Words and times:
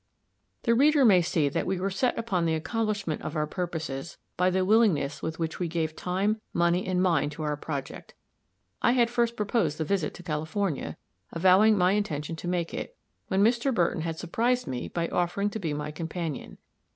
The 0.63 0.73
reader 0.73 1.05
may 1.05 1.21
see 1.21 1.47
that 1.47 1.67
we 1.67 1.79
were 1.79 1.91
set 1.91 2.17
upon 2.17 2.45
the 2.47 2.55
accomplishment 2.55 3.21
of 3.21 3.35
our 3.35 3.45
purposes 3.45 4.17
by 4.35 4.49
the 4.49 4.65
willingness 4.65 5.21
with 5.21 5.37
which 5.37 5.59
we 5.59 5.67
gave 5.67 5.95
time, 5.95 6.41
money 6.53 6.87
and 6.87 7.03
mind 7.03 7.33
to 7.33 7.43
our 7.43 7.59
object. 7.69 8.15
I 8.81 8.93
had 8.93 9.11
first 9.11 9.35
proposed 9.35 9.77
the 9.77 9.83
visit 9.85 10.15
to 10.15 10.23
California, 10.23 10.97
avowing 11.31 11.77
my 11.77 11.91
intention 11.91 12.35
to 12.37 12.47
make 12.47 12.73
it, 12.73 12.97
when 13.27 13.43
Mr. 13.43 13.71
Burton 13.71 14.01
had 14.01 14.17
surprised 14.17 14.65
me 14.65 14.87
by 14.87 15.07
offering 15.09 15.51
to 15.51 15.59
be 15.59 15.71
my 15.71 15.91
companion. 15.91 16.57